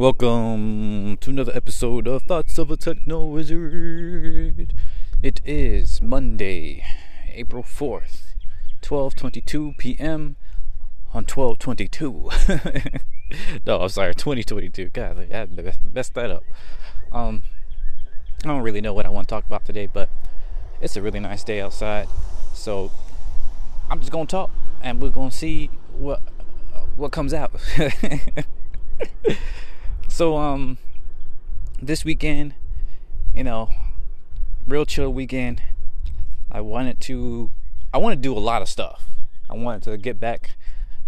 [0.00, 4.72] Welcome to another episode of Thoughts of a Techno Wizard.
[5.22, 6.82] It is Monday,
[7.34, 8.32] April 4th,
[8.80, 10.36] 12:22 p.m.
[11.12, 13.02] on 12:22.
[13.66, 14.88] no, I'm sorry, 2022.
[14.88, 15.46] God, I
[15.92, 16.44] messed that up.
[17.12, 17.42] Um,
[18.42, 20.08] I don't really know what I want to talk about today, but
[20.80, 22.08] it's a really nice day outside,
[22.54, 22.90] so
[23.90, 26.22] I'm just gonna talk, and we're gonna see what
[26.96, 27.52] what comes out.
[30.10, 30.76] so um
[31.80, 32.54] this weekend,
[33.34, 33.70] you know,
[34.66, 35.62] real chill weekend.
[36.50, 37.50] I wanted to
[37.92, 39.06] I want to do a lot of stuff.
[39.48, 40.56] I wanted to get back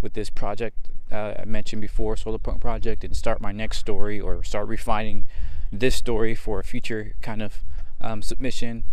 [0.01, 4.19] with this project uh, I mentioned before, Solar Punk project, and start my next story
[4.19, 5.27] or start refining
[5.71, 7.63] this story for a future kind of
[8.01, 8.85] um, submission.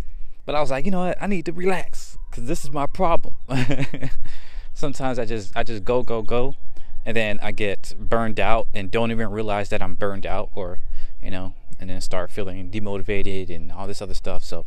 [0.44, 1.18] But I was like, you know what?
[1.20, 3.36] I need to relax because this is my problem.
[4.74, 6.56] Sometimes I just I just go go go,
[7.04, 10.80] and then I get burned out and don't even realize that I'm burned out or
[11.22, 14.44] you know and then start feeling demotivated and all this other stuff.
[14.44, 14.66] So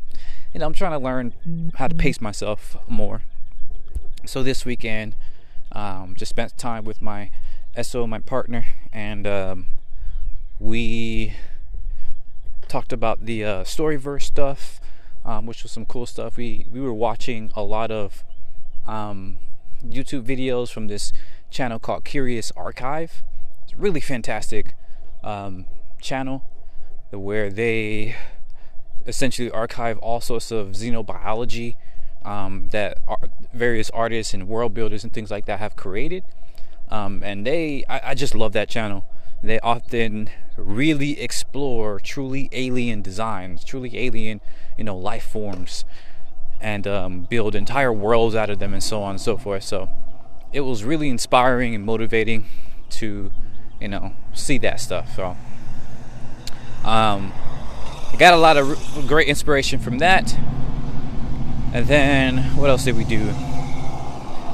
[0.54, 1.34] you know I'm trying to learn
[1.76, 3.22] how to pace myself more.
[4.26, 5.16] So this weekend
[5.72, 7.32] um, just spent time with my
[7.82, 9.66] SO my partner and um,
[10.60, 11.34] we
[12.68, 14.80] talked about the uh, Storyverse stuff
[15.26, 16.38] um, which was some cool stuff.
[16.38, 18.24] We we were watching a lot of
[18.86, 19.38] um,
[19.86, 21.12] YouTube videos from this
[21.54, 23.24] channel called Curious Archive.
[23.64, 24.76] It's a really fantastic
[25.24, 25.66] um,
[26.02, 26.44] channel
[27.12, 28.16] where they
[29.06, 31.76] essentially archive all sorts of xenobiology
[32.26, 32.98] um, that
[33.54, 36.24] various artists and world builders and things like that have created.
[36.90, 39.06] Um, and they, I, I just love that channel.
[39.44, 44.42] They often really explore truly alien designs, truly alien,
[44.78, 45.86] you know, life forms,
[46.62, 49.64] and um, build entire worlds out of them, and so on and so forth.
[49.64, 49.90] So
[50.54, 52.46] it was really inspiring and motivating
[52.92, 53.32] to,
[53.82, 55.16] you know, see that stuff.
[55.16, 55.36] So,
[56.84, 57.34] um,
[58.14, 60.38] I got a lot of great inspiration from that.
[61.74, 63.34] And then, what else did we do?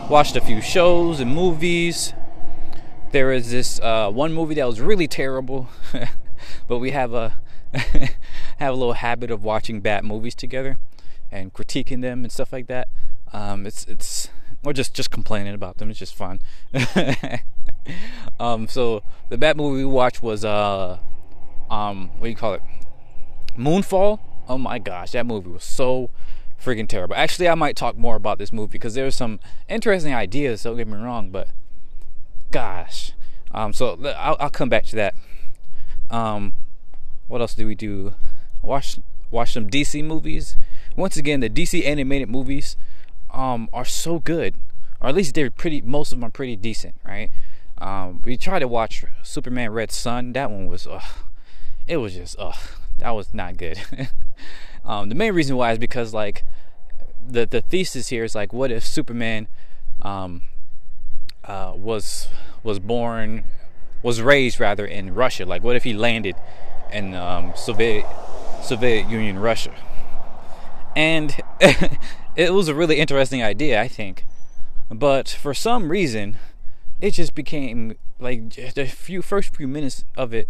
[0.09, 2.13] Watched a few shows and movies.
[3.11, 5.67] There is this uh, one movie that was really terrible,
[6.67, 7.33] but we have a
[7.73, 10.77] have a little habit of watching bad movies together
[11.31, 12.87] and critiquing them and stuff like that.
[13.33, 14.29] Um, it's it's
[14.63, 15.89] or just just complaining about them.
[15.89, 16.41] It's just fun.
[18.39, 20.97] um, so the bad movie we watched was uh,
[21.69, 22.61] um, what do you call it?
[23.57, 24.19] Moonfall.
[24.47, 26.09] Oh my gosh, that movie was so
[26.61, 27.15] freaking terrible.
[27.15, 30.63] Actually, I might talk more about this movie because there's some interesting ideas.
[30.63, 31.49] Don't get me wrong, but
[32.51, 33.13] gosh,
[33.51, 35.15] um, so I'll, I'll come back to that.
[36.09, 36.53] Um,
[37.27, 38.13] what else do we do?
[38.61, 38.99] Watch
[39.31, 40.57] watch some DC movies.
[40.95, 42.75] Once again, the DC animated movies
[43.31, 44.55] um, are so good,
[44.99, 45.81] or at least they're pretty.
[45.81, 47.31] Most of them are pretty decent, right?
[47.79, 50.33] Um, we tried to watch Superman Red Son.
[50.33, 51.01] That one was, ugh,
[51.87, 52.57] it was just, ugh,
[52.97, 53.79] that was not good.
[54.85, 56.43] um, the main reason why is because like
[57.25, 59.47] the the thesis here is like, what if Superman
[60.01, 60.41] um,
[61.45, 62.27] uh, was
[62.63, 63.45] was born,
[64.03, 65.45] was raised rather in Russia?
[65.45, 66.35] Like, what if he landed
[66.91, 68.05] in um, Soviet
[68.61, 69.73] Soviet Union, Russia?
[70.95, 71.33] And
[72.39, 74.23] it was a really interesting idea, I think.
[74.89, 76.37] But for some reason,
[77.01, 80.49] it just became like the few first few minutes of it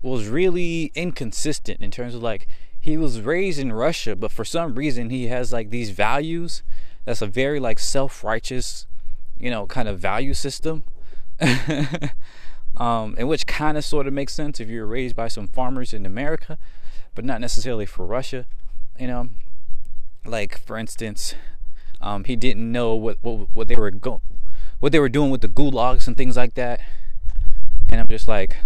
[0.00, 2.48] was really inconsistent in terms of like
[2.80, 6.62] he was raised in Russia, but for some reason he has like these values
[7.04, 8.86] that's a very like self-righteous,
[9.38, 10.82] you know, kind of value system.
[12.78, 15.92] um, and which kind of sort of makes sense if you're raised by some farmers
[15.92, 16.56] in America,
[17.14, 18.46] but not necessarily for Russia,
[18.98, 19.28] you know
[20.28, 21.34] like for instance,
[22.00, 24.20] um, he didn't know what, what what they were go
[24.80, 26.80] what they were doing with the gulags and things like that.
[27.88, 28.56] And I'm just like,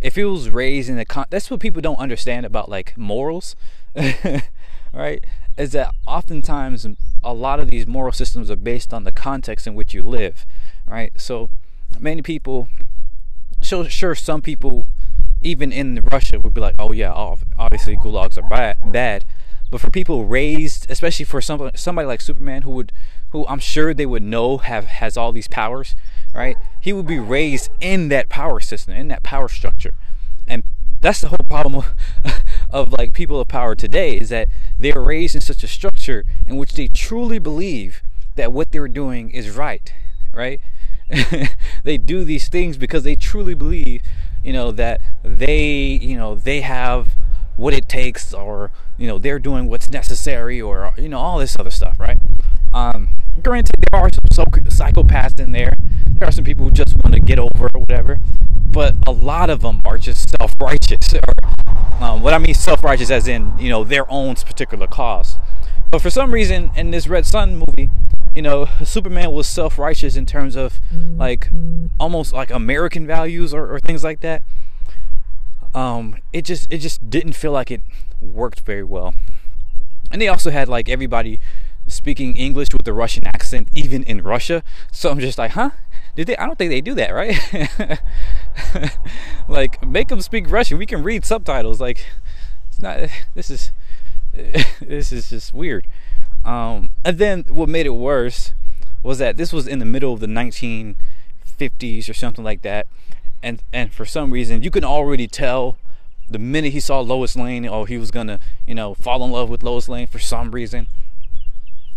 [0.00, 3.54] if he was raised in the con- that's what people don't understand about like morals,
[4.92, 5.24] right?
[5.56, 6.86] Is that oftentimes
[7.22, 10.44] a lot of these moral systems are based on the context in which you live,
[10.86, 11.12] right?
[11.20, 11.50] So
[12.00, 12.68] many people,
[13.60, 14.88] sure, sure some people,
[15.42, 17.12] even in Russia, would be like, oh yeah,
[17.58, 19.24] obviously gulags are bad
[19.72, 22.92] but for people raised, especially for somebody somebody like Superman, who would,
[23.30, 25.96] who I'm sure they would know have has all these powers,
[26.34, 26.58] right?
[26.78, 29.94] He would be raised in that power system, in that power structure,
[30.46, 30.62] and
[31.00, 34.48] that's the whole problem of, of like people of power today is that
[34.78, 38.02] they're raised in such a structure in which they truly believe
[38.36, 39.94] that what they're doing is right,
[40.34, 40.60] right?
[41.82, 44.02] they do these things because they truly believe,
[44.44, 47.16] you know, that they, you know, they have
[47.56, 51.56] what it takes or you know they're doing what's necessary or you know all this
[51.58, 52.18] other stuff right
[52.72, 53.08] um,
[53.42, 55.74] granted there are some psychopaths in there
[56.18, 58.20] There are some people who just want to get over or whatever,
[58.70, 61.14] but a lot of them are just self-righteous.
[62.00, 65.38] Or um, what I mean self-righteous, as in you know their own particular cause.
[65.90, 67.90] But for some reason, in this Red Son movie,
[68.34, 70.80] you know, Superman was self-righteous in terms of
[71.16, 71.50] like
[72.00, 74.42] almost like American values or, or things like that.
[75.74, 77.82] Um, it just it just didn't feel like it
[78.20, 79.14] worked very well.
[80.10, 81.40] And they also had like everybody
[81.86, 84.62] speaking English with a Russian accent, even in Russia.
[84.90, 85.70] So I'm just like, huh?
[86.14, 86.36] Did they?
[86.36, 88.00] I don't think they do that, right?
[89.48, 90.76] like, make them speak Russian.
[90.78, 91.80] We can read subtitles.
[91.80, 92.04] Like,
[92.68, 93.08] it's not.
[93.34, 93.72] This is
[94.80, 95.86] this is just weird.
[96.44, 98.52] Um, and then what made it worse
[99.02, 102.86] was that this was in the middle of the 1950s or something like that,
[103.42, 105.76] and and for some reason you can already tell
[106.28, 109.48] the minute he saw Lois Lane, oh, he was gonna you know fall in love
[109.48, 110.88] with Lois Lane for some reason.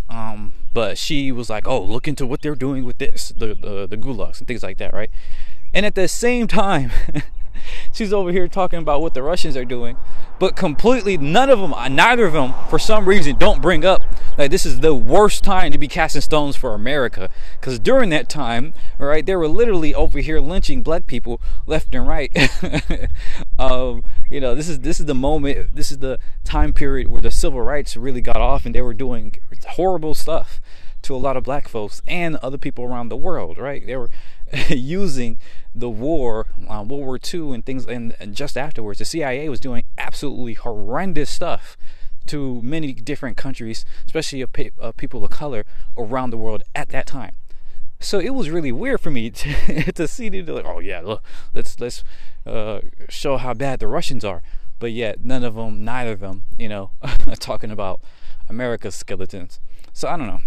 [0.09, 3.87] Um, but she was like, "Oh, look into what they're doing with this, the the,
[3.87, 5.09] the gulags and things like that, right?"
[5.73, 6.91] And at the same time,
[7.91, 9.97] she's over here talking about what the Russians are doing,
[10.39, 14.01] but completely none of them, neither of them, for some reason, don't bring up
[14.37, 17.29] like this is the worst time to be casting stones for America,
[17.59, 22.07] because during that time, right, they were literally over here lynching black people left and
[22.07, 22.31] right.
[23.59, 27.21] um, you know, this is this is the moment, this is the time period where
[27.21, 29.35] the civil rights really got off, and they were doing
[29.69, 30.61] horrible stuff
[31.05, 33.85] to a lot of black folks and other people around the world, right?
[33.85, 34.09] They were
[34.69, 35.37] using
[35.73, 39.59] the war, uh, World War II, and things, and, and just afterwards, the CIA was
[39.59, 41.77] doing absolutely horrendous stuff
[42.27, 44.49] to many different countries, especially of,
[44.79, 45.65] uh, people of color
[45.97, 47.35] around the world at that time.
[47.99, 51.23] So it was really weird for me to, to see them like, oh yeah, look,
[51.53, 52.03] let's let's
[52.45, 54.41] uh, show how bad the Russians are,
[54.79, 56.91] but yet none of them, neither of them, you know,
[57.39, 58.01] talking about
[58.49, 59.59] America's skeletons.
[59.93, 60.41] So I don't know.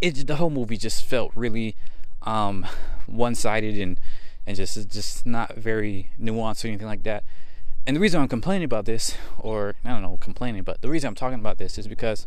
[0.00, 1.76] It the whole movie just felt really
[2.22, 2.66] um,
[3.06, 3.98] one-sided and
[4.46, 7.24] and just just not very nuanced or anything like that.
[7.86, 11.06] And the reason I'm complaining about this, or I don't know, complaining, but the reason
[11.06, 12.26] I'm talking about this is because,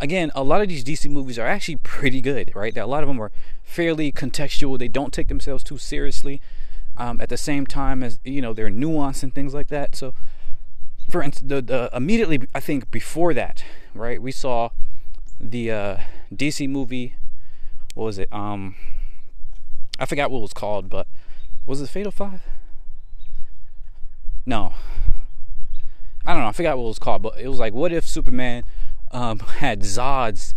[0.00, 2.76] again, a lot of these DC movies are actually pretty good, right?
[2.76, 3.32] A lot of them are
[3.64, 4.78] fairly contextual.
[4.78, 6.40] They don't take themselves too seriously.
[6.96, 9.96] Um, at the same time as you know, they're nuanced and things like that.
[9.96, 10.14] So,
[11.08, 13.64] for instance, the, the immediately I think before that,
[13.94, 14.68] right, we saw
[15.40, 15.96] the uh,
[16.32, 17.16] DC movie.
[17.94, 18.28] What was it?
[18.30, 18.76] Um,
[19.98, 21.08] I forgot what it was called, but
[21.66, 22.42] was it Fatal Five?
[24.44, 24.72] No.
[26.24, 26.48] I don't know.
[26.48, 28.64] I forgot what it was called, but it was like, what if Superman
[29.10, 30.54] um, had Zod's,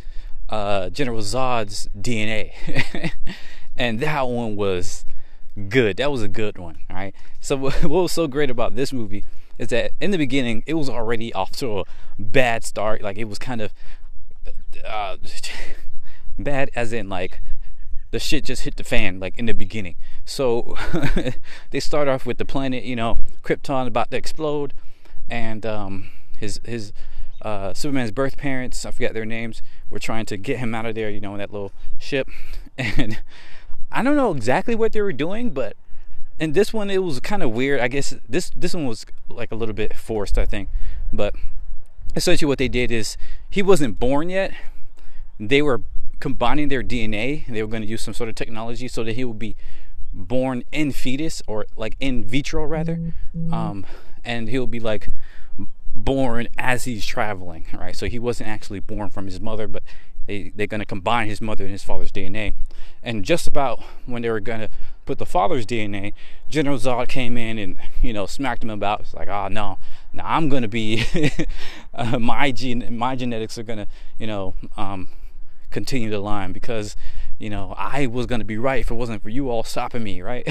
[0.49, 3.11] uh, General Zod's DNA?
[3.75, 5.05] and that one was
[5.69, 5.97] good.
[5.97, 6.77] That was a good one.
[6.89, 7.13] Right.
[7.39, 9.23] So what was so great about this movie
[9.57, 11.83] is that in the beginning it was already off to a
[12.19, 13.01] bad start.
[13.01, 13.73] Like it was kind of
[14.85, 15.17] uh,
[16.37, 17.41] bad, as in like
[18.11, 19.95] the shit just hit the fan like in the beginning.
[20.25, 20.77] So
[21.71, 24.73] they start off with the planet, you know, Krypton about to explode,
[25.29, 26.93] and um, his his
[27.41, 30.95] uh, Superman's birth parents, I forget their names, were trying to get him out of
[30.95, 32.29] there, you know, in that little ship.
[32.77, 33.21] And
[33.89, 35.77] I don't know exactly what they were doing, but
[36.37, 37.79] in this one it was kind of weird.
[37.79, 40.67] I guess this this one was like a little bit forced, I think.
[41.13, 41.35] But
[42.15, 43.15] essentially what they did is
[43.49, 44.53] he wasn't born yet.
[45.39, 45.83] They were
[46.19, 47.47] combining their DNA.
[47.47, 49.55] They were going to use some sort of technology so that he would be
[50.13, 53.53] born in fetus or like in vitro rather, mm-hmm.
[53.53, 53.85] um,
[54.23, 55.09] and he'll be like
[55.93, 57.95] born as he's traveling, right?
[57.95, 59.83] So he wasn't actually born from his mother, but
[60.27, 62.53] they they're going to combine his mother and his father's DNA.
[63.03, 64.69] And just about when they were going to
[65.05, 66.13] put the father's DNA,
[66.49, 69.01] General Zod came in and you know smacked him about.
[69.01, 69.77] It's like, oh no,
[70.13, 71.03] now I'm going to be
[71.93, 74.55] uh, my gene, my genetics are going to you know.
[74.77, 75.09] Um,
[75.75, 76.95] continue the line because
[77.37, 80.03] you know I was going to be right if it wasn't for you all stopping
[80.03, 80.47] me, right?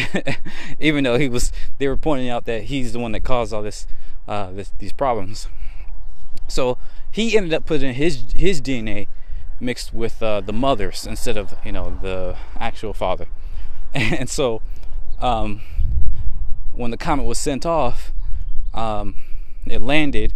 [0.78, 3.62] Even though he was, they were pointing out that he's the one that caused all
[3.62, 3.87] this,
[4.28, 5.49] uh, this these problems.
[6.47, 6.76] So
[7.11, 9.09] he ended up putting his his DNA
[9.61, 13.26] mixed with uh, the mother's instead of you know the actual father,
[13.95, 14.61] and so
[15.21, 15.62] um,
[16.75, 18.12] when the comet was sent off,
[18.75, 19.16] um,
[19.64, 20.35] it landed,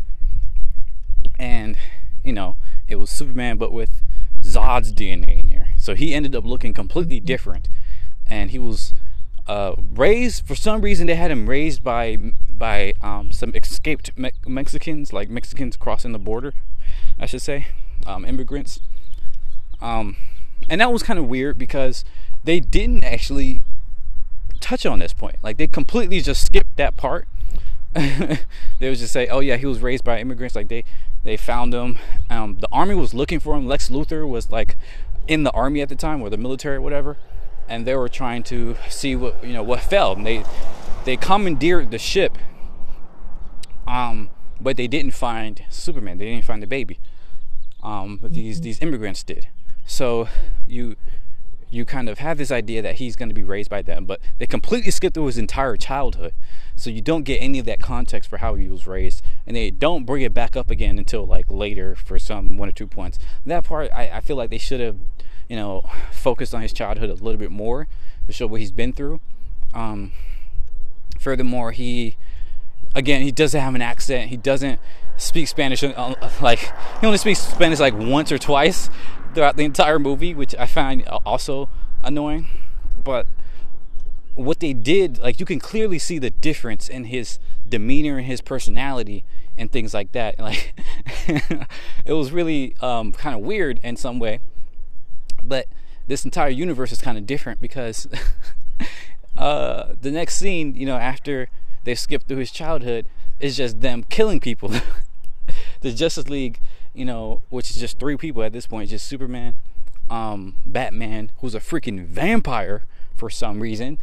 [1.38, 1.76] and
[2.24, 2.56] you know
[2.88, 4.00] it was Superman, but with
[4.42, 5.68] Zod's DNA in here.
[5.76, 7.68] So he ended up looking completely different,
[8.26, 8.92] and he was
[9.46, 11.06] uh, raised for some reason.
[11.06, 12.16] They had him raised by
[12.50, 16.52] by um, some escaped Me- Mexicans, like Mexicans crossing the border,
[17.18, 17.68] I should say,
[18.06, 18.80] um, immigrants.
[19.80, 20.16] Um,
[20.68, 22.04] and that was kind of weird because
[22.44, 23.62] they didn't actually
[24.60, 25.36] touch on this point.
[25.42, 27.28] Like they completely just skipped that part.
[27.94, 28.38] they
[28.80, 30.84] would just say, "Oh yeah, he was raised by immigrants." Like they
[31.28, 31.98] they found him.
[32.30, 33.66] Um, the army was looking for him.
[33.66, 34.76] Lex Luthor was like
[35.26, 37.16] in the army at the time, or the military, or whatever.
[37.68, 40.12] and they were trying to see what you know what fell.
[40.12, 40.44] And they
[41.04, 42.38] they commandeered the ship,
[43.86, 44.30] um,
[44.60, 46.18] but they didn't find Superman.
[46.18, 46.98] They didn't find the baby.
[47.82, 49.48] Um, but these these immigrants did.
[49.86, 50.28] So
[50.66, 50.96] you
[51.70, 54.20] you kind of have this idea that he's going to be raised by them, but
[54.38, 56.32] they completely skip through his entire childhood.
[56.76, 59.70] So you don't get any of that context for how he was raised, and they
[59.70, 63.18] don't bring it back up again until like later for some one or two points.
[63.44, 64.96] That part, I, I feel like they should have,
[65.48, 67.86] you know, focused on his childhood a little bit more
[68.26, 69.20] to show what he's been through.
[69.74, 70.12] Um,
[71.18, 72.16] furthermore, he,
[72.94, 74.30] again, he doesn't have an accent.
[74.30, 74.80] He doesn't
[75.18, 75.82] speak Spanish.
[75.82, 78.88] Uh, like he only speaks Spanish like once or twice
[79.34, 81.68] throughout the entire movie, which I find also
[82.02, 82.46] annoying.
[83.02, 83.26] But
[84.34, 88.40] what they did, like you can clearly see the difference in his demeanor and his
[88.40, 89.24] personality
[89.56, 90.36] and things like that.
[90.48, 90.74] Like
[92.06, 94.40] it was really um, kind of weird in some way,
[95.42, 95.66] but
[96.06, 98.08] this entire universe is kind of different because
[99.36, 101.48] uh, the next scene, you know, after
[101.84, 103.06] they skip through his childhood,
[103.40, 104.72] is just them killing people.
[105.80, 106.58] the Justice League
[106.98, 109.54] you know, which is just three people at this point, just Superman,
[110.10, 112.82] um, Batman, who's a freaking vampire
[113.14, 114.00] for some reason.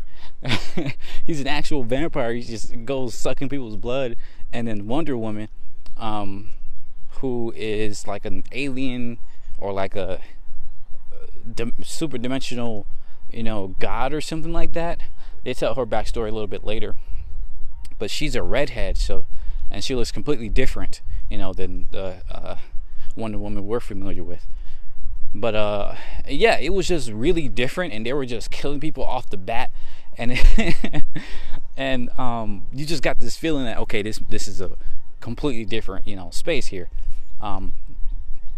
[1.25, 2.33] He's an actual vampire.
[2.33, 4.15] He just goes sucking people's blood,
[4.53, 5.49] and then Wonder Woman,
[5.97, 6.51] um,
[7.19, 9.17] who is like an alien
[9.57, 10.21] or like a
[11.83, 12.85] super dimensional,
[13.29, 15.01] you know, god or something like that.
[15.43, 16.95] They tell her backstory a little bit later,
[17.99, 19.25] but she's a redhead, so
[19.69, 22.55] and she looks completely different, you know, than the uh,
[23.15, 24.45] Wonder Woman we're familiar with.
[25.33, 25.95] But uh,
[26.29, 29.69] yeah, it was just really different, and they were just killing people off the bat,
[30.17, 30.39] and
[31.77, 34.71] and um, you just got this feeling that okay, this this is a
[35.19, 36.89] completely different you know space here.
[37.41, 37.73] Um,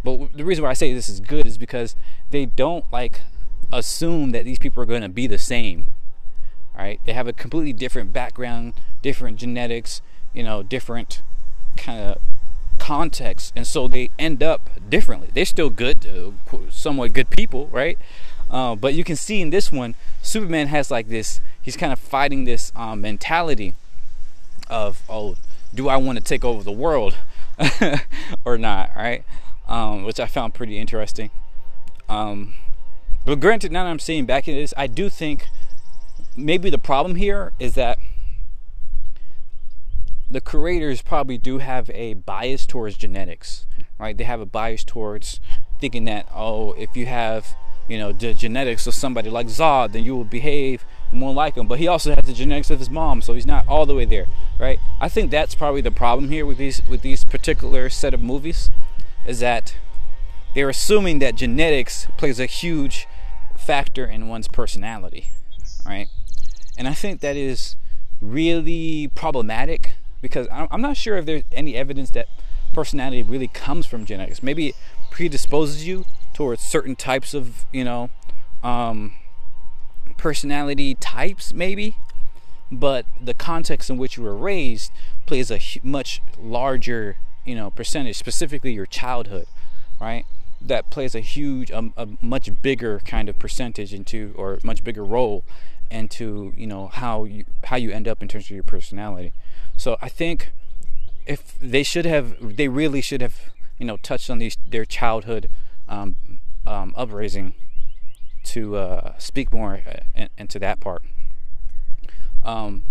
[0.03, 1.95] but the reason why I say this is good is because
[2.29, 3.21] they don't like
[3.73, 5.87] assume that these people are going to be the same.
[6.77, 7.01] Right?
[7.05, 11.23] They have a completely different background, different genetics, you know, different
[11.75, 12.21] kind of
[12.87, 15.27] context, and so they end up differently.
[15.33, 17.99] They're still good, uh, somewhat good people, right?
[18.49, 21.41] Uh, but you can see in this one, Superman has like this.
[21.61, 23.75] He's kind of fighting this um, mentality
[24.69, 25.35] of, oh,
[25.75, 27.17] do I want to take over the world
[28.45, 29.25] or not, right?
[29.67, 31.29] Um, which I found pretty interesting.
[32.07, 32.53] Um,
[33.25, 35.47] but granted, now that I'm seeing back in this, I do think
[36.37, 37.99] maybe the problem here is that
[40.29, 43.65] the creators probably do have a bias towards genetics,
[43.97, 44.17] right?
[44.17, 45.39] They have a bias towards
[45.79, 47.55] thinking that oh, if you have
[47.87, 51.67] you know the genetics of somebody like Zod, then you will behave more like him.
[51.67, 54.05] But he also has the genetics of his mom, so he's not all the way
[54.05, 54.25] there,
[54.59, 54.79] right?
[54.99, 58.69] I think that's probably the problem here with these with these particular set of movies,
[59.25, 59.75] is that
[60.53, 63.07] they're assuming that genetics plays a huge
[63.57, 65.31] factor in one's personality,
[65.85, 66.07] right?
[66.77, 67.75] And I think that is
[68.21, 72.27] really problematic because I'm not sure if there's any evidence that
[72.73, 74.43] personality really comes from genetics.
[74.43, 74.75] Maybe it
[75.11, 78.09] predisposes you towards certain types of, you know,
[78.63, 79.13] um,
[80.17, 81.95] personality types, maybe.
[82.71, 84.91] But the context in which you were raised
[85.25, 89.47] plays a much larger, you know, percentage, specifically your childhood,
[90.01, 90.25] right?
[90.59, 95.05] That plays a huge, a, a much bigger kind of percentage into, or much bigger
[95.05, 95.45] role
[95.89, 99.31] into, you know, how you how you end up in terms of your personality.
[99.77, 100.51] So I think
[101.27, 105.49] if they should have, they really should have, you know, touched on these their childhood
[105.87, 106.15] um,
[106.65, 107.53] um, upraising
[108.45, 111.03] to uh, speak more uh, into that part.
[112.43, 112.83] Um,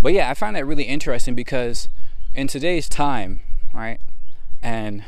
[0.00, 1.88] but yeah, I find that really interesting because
[2.34, 3.40] in today's time,
[3.74, 4.00] right,
[4.62, 5.04] and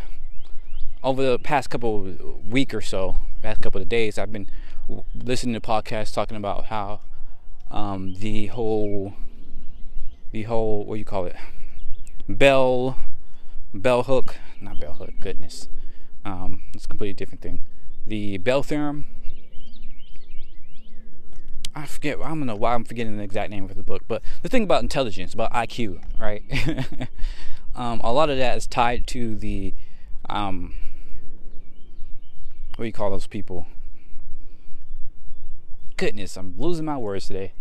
[1.02, 4.48] over the past couple week or so, past couple of days, I've been
[5.14, 7.00] listening to podcasts talking about how
[7.70, 9.14] um, the whole
[10.32, 11.36] the whole what do you call it
[12.28, 12.98] bell
[13.72, 15.68] bell hook not bell hook goodness
[16.24, 17.64] um, it's a completely different thing.
[18.06, 19.06] The bell theorem
[21.74, 24.22] I forget I don't know why I'm forgetting the exact name of the book but
[24.42, 26.42] the thing about intelligence about IQ right?
[27.74, 29.72] Um, a lot of that is tied to the
[30.28, 30.74] um,
[32.76, 33.66] what do you call those people?
[35.96, 37.54] Goodness I'm losing my words today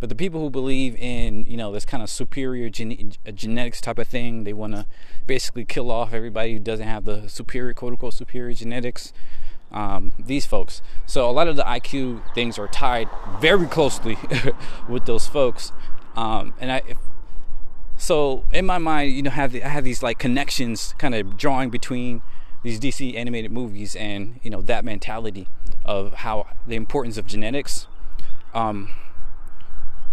[0.00, 3.98] but the people who believe in, you know, this kind of superior gen- genetics type
[3.98, 4.86] of thing, they want to
[5.26, 9.12] basically kill off everybody who doesn't have the superior, quote unquote, superior genetics.
[9.70, 10.80] Um, these folks.
[11.04, 13.06] So a lot of the IQ things are tied
[13.38, 14.16] very closely
[14.88, 15.72] with those folks.
[16.16, 16.96] Um, and I, if,
[17.98, 21.36] so in my mind, you know, have the, I have these like connections kind of
[21.36, 22.22] drawing between
[22.62, 25.48] these DC animated movies and you know that mentality
[25.84, 27.86] of how the importance of genetics.
[28.54, 28.94] Um,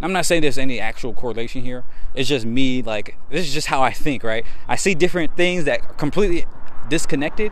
[0.02, 1.84] I'm not saying there's any actual correlation here.
[2.14, 4.46] It's just me, like, this is just how I think, right?
[4.68, 6.46] I see different things that are completely
[6.90, 7.52] disconnected,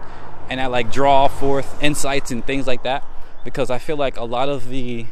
[0.50, 3.05] and I like draw forth insights and things like that
[3.43, 5.05] because I feel like a lot of the,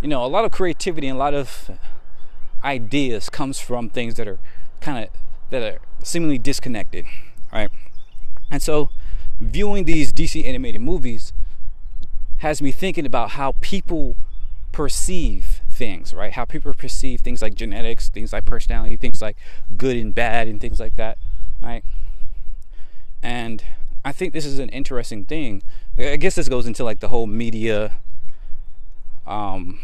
[0.00, 1.70] you know, a lot of creativity and a lot of
[2.64, 4.38] ideas comes from things that are
[4.80, 5.10] kind of
[5.50, 7.04] that are seemingly disconnected,
[7.52, 7.70] right?
[8.50, 8.90] And so,
[9.40, 11.32] viewing these DC animated movies
[12.38, 14.16] has me thinking about how people
[14.72, 16.32] perceive things, right?
[16.32, 19.36] How people perceive things like genetics, things like personality, things like
[19.76, 21.18] good and bad, and things like that,
[21.60, 21.84] right?
[23.22, 23.64] And
[24.04, 25.62] I think this is an interesting thing.
[25.98, 27.92] I guess this goes into like the whole media,
[29.26, 29.78] um,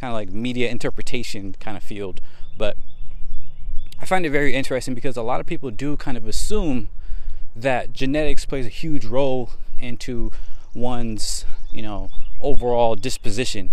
[0.00, 2.20] kind of like media interpretation kind of field,
[2.56, 2.76] but
[4.00, 6.88] I find it very interesting because a lot of people do kind of assume
[7.56, 10.30] that genetics plays a huge role into
[10.74, 13.70] one's, you know, overall disposition.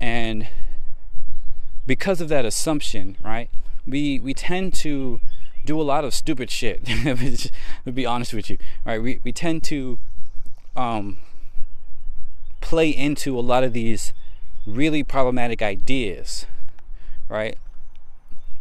[0.00, 0.48] And
[1.86, 3.50] because of that assumption, right,
[3.86, 5.20] we we tend to
[5.64, 6.84] do a lot of stupid shit.
[7.84, 9.02] to be honest with you, right?
[9.02, 9.98] We we tend to
[10.76, 11.18] um,
[12.60, 14.12] play into a lot of these
[14.66, 16.46] really problematic ideas,
[17.28, 17.56] right?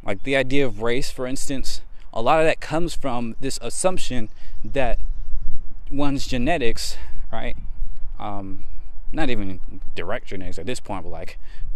[0.04, 1.82] Like the idea of race, for instance,
[2.14, 4.30] a lot of that comes from this assumption
[4.64, 5.00] that
[5.92, 6.98] one's genetics,
[7.32, 7.56] right?
[8.20, 8.64] Um,
[9.12, 9.60] not even
[9.96, 11.40] direct genetics at this point, but like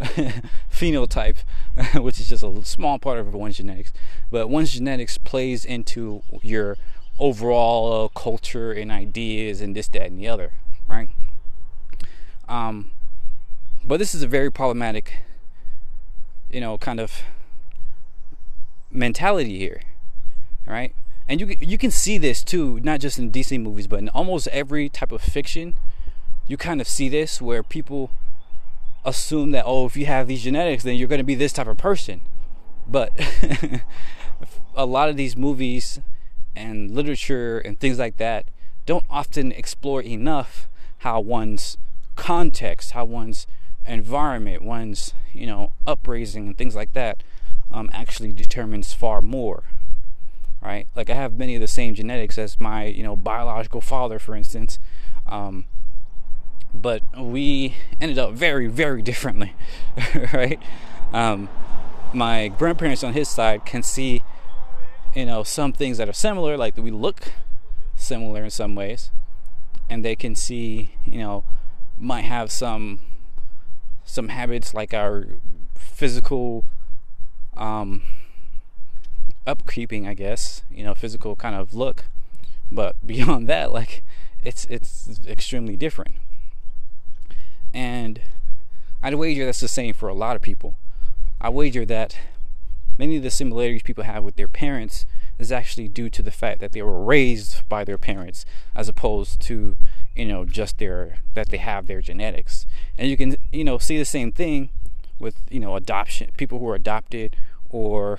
[0.72, 1.38] phenotype,
[1.94, 3.92] which is just a small part of one's genetics.
[4.30, 6.76] But one's genetics plays into your
[7.18, 10.52] overall uh, culture and ideas and this, that, and the other,
[10.88, 11.08] right?
[12.48, 12.90] Um,
[13.84, 15.18] but this is a very problematic,
[16.50, 17.22] you know, kind of
[18.90, 19.82] mentality here,
[20.66, 20.94] right?
[21.28, 24.46] And you you can see this too, not just in DC movies, but in almost
[24.48, 25.74] every type of fiction
[26.48, 28.10] you kind of see this where people
[29.04, 31.66] assume that oh if you have these genetics then you're going to be this type
[31.66, 32.20] of person.
[32.88, 33.12] But
[34.76, 36.00] a lot of these movies
[36.54, 38.46] and literature and things like that
[38.84, 41.76] don't often explore enough how one's
[42.14, 43.46] context how one's
[43.86, 47.22] environment one's you know upraising and things like that
[47.70, 49.64] um, actually determines far more
[50.66, 50.88] right?
[50.96, 54.34] Like i have many of the same genetics as my you know biological father for
[54.34, 54.78] instance.
[55.26, 55.66] Um,
[56.82, 59.54] but we ended up very, very differently,
[60.32, 60.60] right?
[61.12, 61.48] Um,
[62.12, 64.22] my grandparents on his side can see,
[65.14, 67.32] you know, some things that are similar, like we look
[67.94, 69.10] similar in some ways,
[69.88, 71.44] and they can see, you know,
[71.98, 73.00] might have some
[74.04, 75.26] some habits like our
[75.74, 76.64] physical
[77.56, 78.02] um,
[79.46, 82.04] upkeeping, I guess, you know, physical kind of look.
[82.70, 84.02] But beyond that, like
[84.42, 86.14] it's it's extremely different.
[87.76, 88.22] And
[89.02, 90.76] I'd wager that's the same for a lot of people.
[91.42, 92.16] I wager that
[92.96, 95.04] many of the similarities people have with their parents
[95.38, 99.42] is actually due to the fact that they were raised by their parents as opposed
[99.42, 99.76] to
[100.14, 102.64] you know just their that they have their genetics
[102.96, 104.70] and you can you know see the same thing
[105.18, 107.36] with you know adoption people who are adopted
[107.68, 108.18] or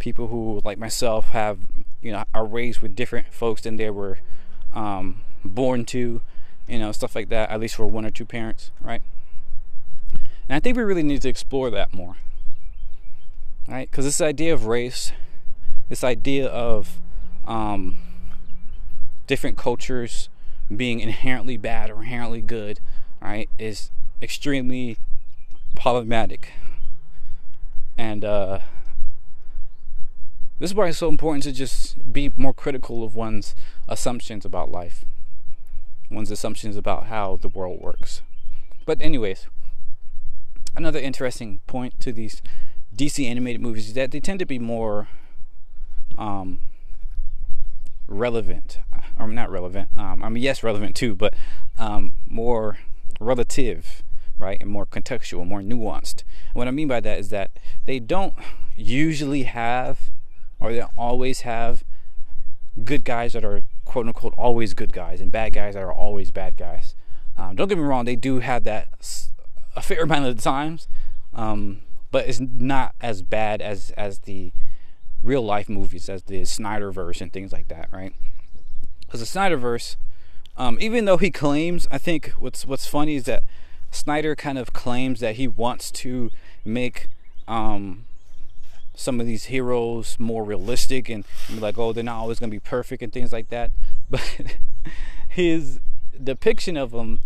[0.00, 1.60] people who like myself have
[2.02, 4.18] you know are raised with different folks than they were
[4.74, 6.20] um, born to
[6.68, 9.02] you know, stuff like that, at least for one or two parents, right?
[10.12, 12.16] And I think we really need to explore that more,
[13.66, 13.90] right?
[13.90, 15.12] Because this idea of race,
[15.88, 17.00] this idea of
[17.46, 17.98] um,
[19.26, 20.28] different cultures
[20.74, 22.80] being inherently bad or inherently good,
[23.20, 24.98] right, is extremely
[25.74, 26.52] problematic.
[27.96, 28.60] And uh,
[30.58, 33.54] this is why it's so important to just be more critical of one's
[33.88, 35.04] assumptions about life
[36.10, 38.22] one's assumptions about how the world works.
[38.86, 39.46] But, anyways,
[40.76, 42.40] another interesting point to these
[42.96, 45.08] DC animated movies is that they tend to be more
[46.16, 46.60] um,
[48.06, 48.80] relevant,
[49.18, 49.90] or not relevant.
[49.96, 51.34] Um, I mean, yes, relevant too, but
[51.78, 52.78] um, more
[53.20, 54.02] relative,
[54.38, 56.24] right, and more contextual, more nuanced.
[56.54, 57.50] what I mean by that is that
[57.84, 58.34] they don't
[58.76, 60.10] usually have,
[60.58, 61.84] or they always have,
[62.84, 63.62] good guys that are
[63.98, 66.94] quote unquote always good guys and bad guys that are always bad guys.
[67.36, 68.88] Um, don't get me wrong, they do have that
[69.74, 70.86] a fair amount of times,
[71.34, 71.80] um,
[72.12, 74.52] but it's not as bad as as the
[75.22, 78.14] real life movies, as the Snyderverse and things like that, right?
[79.00, 79.96] Because the Snyderverse,
[80.56, 83.42] um, even though he claims, I think what's what's funny is that
[83.90, 86.30] Snyder kind of claims that he wants to
[86.64, 87.08] make
[87.48, 88.04] um,
[88.98, 91.24] some of these heroes more realistic and
[91.56, 93.70] like, oh, they're not always going to be perfect and things like that.
[94.10, 94.58] but
[95.28, 95.78] his
[96.22, 97.20] depiction of them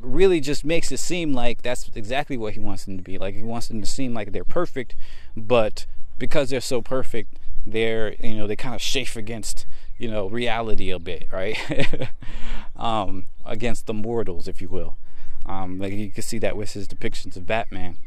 [0.00, 3.16] really just makes it seem like that's exactly what he wants them to be.
[3.16, 4.96] Like he wants them to seem like they're perfect,
[5.36, 5.86] but
[6.18, 9.66] because they're so perfect, they're you know they kind of chafe against
[9.98, 11.56] you know reality a bit, right?
[12.76, 14.96] um, against the mortals, if you will.
[15.46, 17.98] Um, like you can see that with his depictions of Batman,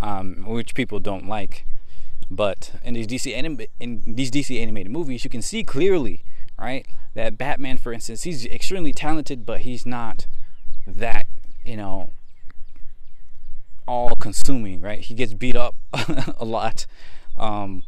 [0.00, 1.66] um, which people don't like.
[2.30, 6.22] But in these DC anim- in these DC animated movies, you can see clearly,
[6.58, 10.26] right, that Batman, for instance, he's extremely talented, but he's not
[10.86, 11.26] that,
[11.64, 12.10] you know,
[13.86, 15.00] all consuming, right?
[15.00, 16.86] He gets beat up a lot.
[17.36, 17.84] Um,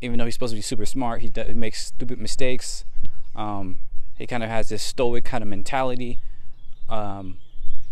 [0.00, 2.84] even though he's supposed to be super smart, he, does, he makes stupid mistakes.
[3.34, 3.78] Um,
[4.18, 6.20] he kind of has this stoic kind of mentality,
[6.88, 7.38] um,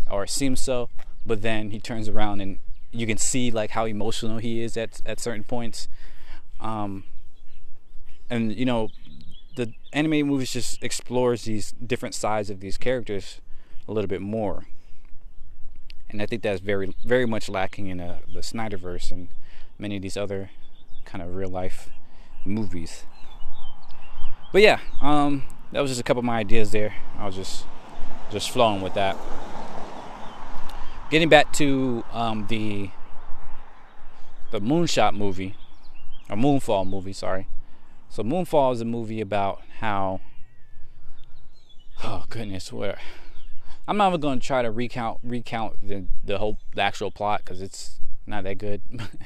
[0.09, 0.89] or seems so.
[1.25, 2.59] But then he turns around and
[2.91, 5.87] you can see like how emotional he is at at certain points.
[6.59, 7.03] Um,
[8.29, 8.89] and you know,
[9.55, 13.41] the animated movies just explores these different sides of these characters
[13.87, 14.65] a little bit more.
[16.09, 19.29] And I think that's very very much lacking in uh, the Snyderverse and
[19.79, 20.51] many of these other
[21.05, 21.89] kind of real life
[22.45, 23.05] movies.
[24.51, 26.93] But yeah, um, that was just a couple of my ideas there.
[27.17, 27.65] I was just
[28.31, 29.17] just flowing with that.
[31.11, 32.89] Getting back to um, the
[34.51, 35.57] the Moonshot movie,
[36.29, 37.49] or Moonfall movie, sorry.
[38.07, 40.21] So Moonfall is a movie about how.
[42.01, 42.97] Oh goodness, where
[43.89, 47.41] I'm not even going to try to recount recount the the whole the actual plot
[47.43, 48.81] because it's not that good.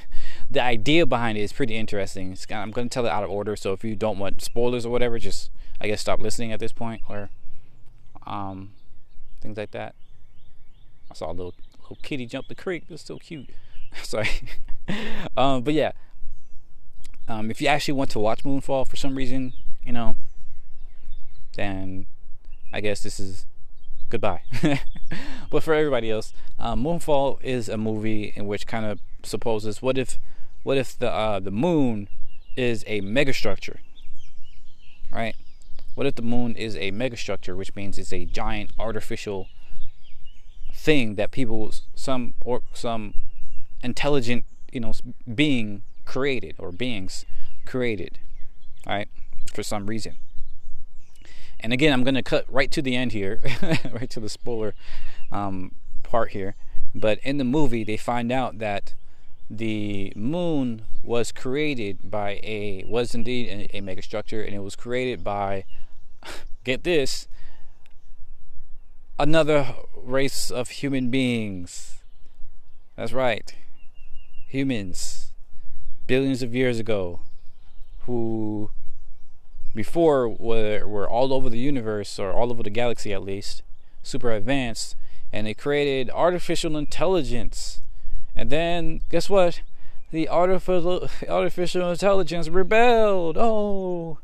[0.50, 2.30] the idea behind it is pretty interesting.
[2.48, 4.42] Kind of, I'm going to tell it out of order, so if you don't want
[4.42, 7.30] spoilers or whatever, just I guess stop listening at this point or
[8.26, 8.72] um
[9.40, 9.94] things like that.
[11.08, 11.54] I saw a little
[11.90, 12.84] little kitty jump the creek.
[12.88, 13.50] It was so cute.
[14.02, 14.28] Sorry.
[15.36, 15.92] um, but yeah.
[17.28, 19.52] Um, if you actually want to watch Moonfall for some reason,
[19.84, 20.16] you know,
[21.56, 22.06] then
[22.72, 23.46] I guess this is
[24.08, 24.42] goodbye.
[25.50, 29.98] but for everybody else, um, Moonfall is a movie in which kind of supposes what
[29.98, 30.18] if
[30.62, 32.08] what if the uh, the moon
[32.56, 33.78] is a megastructure,
[35.10, 35.34] right?
[35.94, 39.48] What if the moon is a megastructure, which means it's a giant artificial
[40.76, 43.14] thing that people some or some
[43.82, 44.92] intelligent you know
[45.34, 47.24] being created or beings
[47.66, 48.18] created,
[48.86, 49.08] right?
[49.52, 50.16] For some reason.
[51.58, 53.40] And again, I'm going to cut right to the end here,
[53.90, 54.74] right to the spoiler
[55.32, 56.54] um, part here.
[56.94, 58.94] But in the movie, they find out that
[59.48, 65.24] the moon was created by a was indeed a, a megastructure, and it was created
[65.24, 65.64] by
[66.64, 67.28] get this
[69.18, 72.02] another race of human beings.
[72.96, 73.54] That's right,
[74.48, 75.32] humans,
[76.06, 77.20] billions of years ago,
[78.00, 78.70] who
[79.74, 83.62] before were, were all over the universe or all over the galaxy at least,
[84.02, 84.96] super advanced,
[85.32, 87.82] and they created artificial intelligence.
[88.34, 89.60] And then guess what?
[90.10, 93.36] The artificial artificial intelligence rebelled.
[93.36, 94.18] Oh,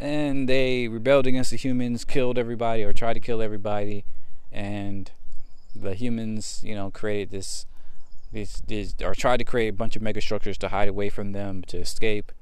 [0.00, 4.04] and they rebelled against the humans, killed everybody or tried to kill everybody,
[4.50, 5.12] and
[5.76, 7.66] the humans, you know, created this,
[8.32, 11.62] these, these or tried to create a bunch of megastructures to hide away from them
[11.68, 12.32] to escape,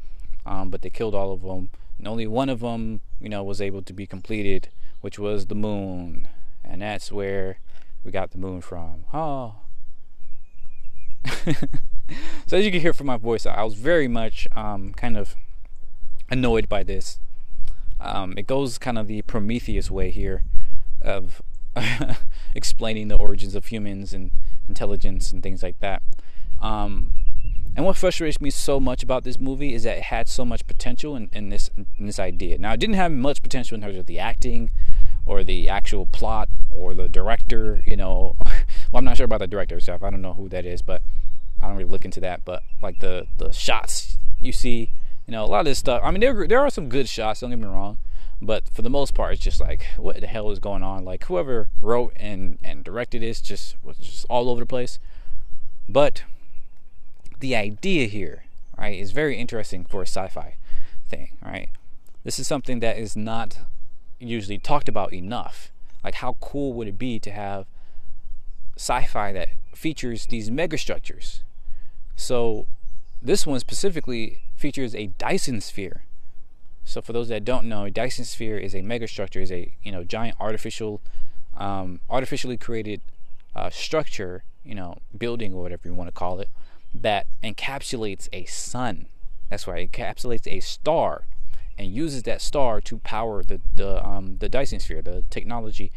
[0.47, 3.61] um, but they killed all of them and only one of them, you know, was
[3.61, 4.69] able to be completed,
[5.01, 6.29] which was the moon,
[6.65, 7.59] and that's where
[8.05, 9.05] we got the moon from.
[9.13, 9.57] Oh.
[12.47, 15.35] so as you can hear from my voice, I was very much um, kind of
[16.31, 17.19] annoyed by this.
[18.01, 20.45] Um, it goes kind of the Prometheus way here
[21.01, 21.43] of
[22.55, 24.31] explaining the origins of humans and
[24.69, 26.03] intelligence and things like that.
[26.61, 27.13] Um,
[27.77, 30.67] and what frustrates me so much about this movie is that it had so much
[30.67, 32.59] potential in, in this in this idea.
[32.59, 34.71] Now, it didn't have much potential in terms of the acting
[35.25, 37.83] or the actual plot or the director.
[37.87, 40.03] You know, well, I'm not sure about the director itself.
[40.03, 41.03] I don't know who that is, but
[41.61, 42.45] I don't really look into that.
[42.45, 44.91] But like the the shots you see,
[45.29, 46.01] you know, a lot of this stuff.
[46.03, 47.41] I mean, there there are some good shots.
[47.41, 47.99] Don't get me wrong,
[48.41, 51.05] but for the most part, it's just like what the hell is going on?
[51.05, 54.99] Like whoever wrote and and directed this just was just all over the place.
[55.87, 56.25] But
[57.41, 58.45] the idea here,
[58.79, 60.57] right, is very interesting for a sci-fi
[61.09, 61.69] thing, right?
[62.25, 63.59] This is something that is not
[64.19, 65.71] usually talked about enough.
[66.03, 67.67] Like how cool would it be to have
[68.77, 71.41] sci-fi that features these megastructures?
[72.17, 72.67] So
[73.21, 76.03] this one specifically features a Dyson sphere.
[76.85, 79.93] So for those that don't know, a Dyson sphere is a megastructure, is a you
[79.93, 81.01] know giant artificial,
[81.57, 83.01] um, artificially created
[83.55, 86.49] uh, structure, you know, building or whatever you want to call it,
[86.95, 89.07] that encapsulates a sun.
[89.51, 91.25] That's right, it encapsulates a star.
[91.79, 95.93] and uses that star to power the the um, the Dyson sphere, the technology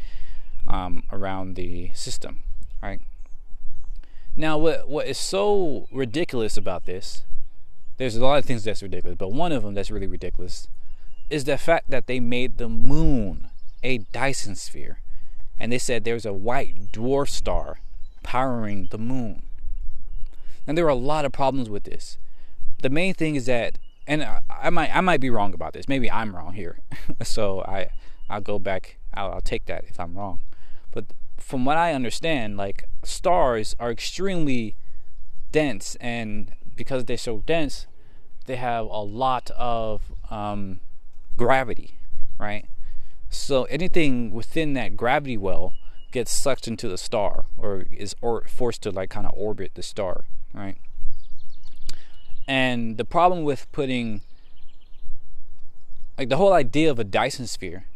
[0.68, 2.44] um, around the system,
[2.82, 3.00] right?
[4.36, 7.24] Now, what what is so ridiculous about this?
[7.96, 10.68] There's a lot of things that's ridiculous, but one of them that's really ridiculous
[11.30, 13.48] is the fact that they made the moon
[13.82, 15.00] a Dyson sphere,
[15.58, 17.80] and they said there's a white dwarf star
[18.22, 19.42] powering the moon.
[20.66, 22.18] And there are a lot of problems with this.
[22.82, 25.88] The main thing is that, and I, I might I might be wrong about this.
[25.88, 26.80] Maybe I'm wrong here.
[27.22, 27.88] so I
[28.28, 28.98] I'll go back.
[29.14, 30.40] I'll, I'll take that if I'm wrong.
[30.90, 31.06] But
[31.38, 34.74] from what I understand, like stars are extremely
[35.50, 37.86] dense, and because they're so dense,
[38.46, 40.80] they have a lot of um,
[41.36, 41.96] gravity,
[42.38, 42.66] right?
[43.30, 45.74] So anything within that gravity well
[46.10, 49.82] gets sucked into the star, or is or forced to like kind of orbit the
[49.82, 50.76] star, right?
[52.46, 54.20] And the problem with putting
[56.18, 57.86] like the whole idea of a Dyson sphere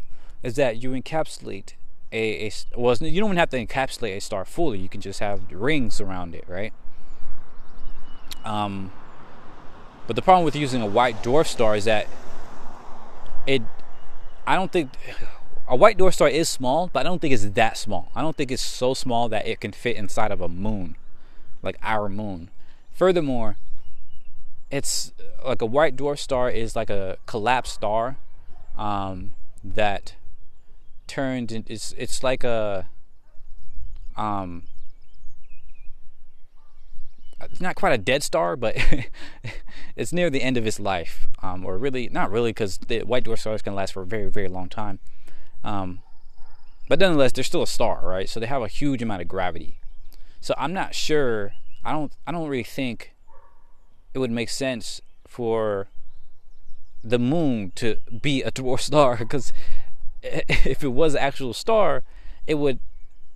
[0.42, 1.74] is that you encapsulate
[2.12, 4.78] a, a well, you don't even have to encapsulate a star fully.
[4.78, 6.72] You can just have rings around it, right?
[8.46, 8.92] Um,
[10.06, 12.06] but the problem with using a white dwarf star is that
[13.46, 13.62] it.
[14.46, 14.90] I don't think
[15.68, 18.12] a white dwarf star is small, but I don't think it's that small.
[18.14, 20.96] I don't think it's so small that it can fit inside of a moon,
[21.62, 22.50] like our moon.
[22.92, 23.56] Furthermore,
[24.70, 25.12] it's
[25.44, 28.16] like a white dwarf star is like a collapsed star
[28.78, 29.32] um,
[29.64, 30.14] that
[31.06, 32.88] turned it's it's like a
[34.16, 34.64] um
[37.40, 38.77] it's not quite a dead star, but
[39.96, 43.25] it's near the end of its life, um, or really not really, because the white
[43.25, 44.99] dwarf star is going to last for a very very long time.
[45.62, 46.01] Um,
[46.88, 48.29] but nonetheless, they're still a star, right?
[48.29, 49.81] So they have a huge amount of gravity.
[50.40, 51.53] So I'm not sure.
[51.85, 52.12] I don't.
[52.27, 53.14] I don't really think
[54.14, 55.88] it would make sense for
[57.05, 59.53] the moon to be a dwarf star because
[60.22, 62.03] if it was an actual star,
[62.46, 62.81] it would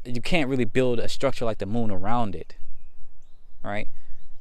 [0.05, 2.55] you can't really build a structure like the moon around it.
[3.63, 3.89] Right?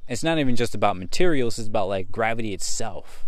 [0.08, 3.28] It's not even just about materials, it's about like gravity itself.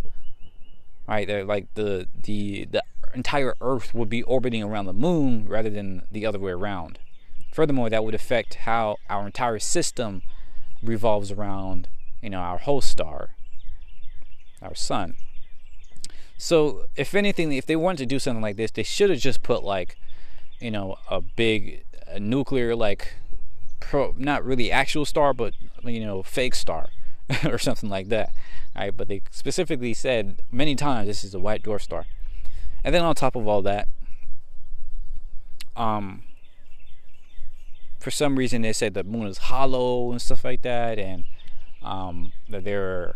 [1.07, 1.27] Right?
[1.27, 6.03] They're like the the the entire earth would be orbiting around the moon rather than
[6.11, 6.99] the other way around.
[7.51, 10.21] Furthermore, that would affect how our entire system
[10.81, 11.89] revolves around,
[12.21, 13.31] you know, our host star,
[14.61, 15.15] our sun.
[16.37, 19.43] So, if anything, if they wanted to do something like this, they should have just
[19.43, 19.97] put like,
[20.59, 23.13] you know, a big a nuclear like,
[23.81, 26.87] pro, not really actual star, but you know, fake star,
[27.45, 28.29] or something like that.
[28.75, 32.05] All right, but they specifically said many times this is a white dwarf star,
[32.83, 33.89] and then on top of all that,
[35.75, 36.23] um,
[37.99, 41.25] for some reason they said the moon is hollow and stuff like that, and
[41.81, 43.15] um, that there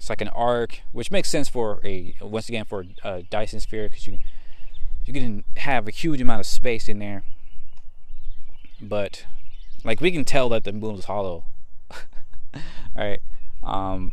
[0.00, 3.86] it's like an ark, which makes sense for a once again for a Dyson sphere
[3.86, 4.18] because you
[5.04, 7.22] you can have a huge amount of space in there.
[8.80, 9.26] But
[9.84, 11.44] like we can tell that the moon is hollow,
[12.96, 13.20] right?
[13.62, 14.12] Um,